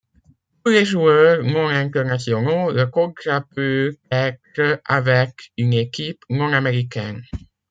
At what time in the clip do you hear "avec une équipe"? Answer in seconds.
4.83-6.23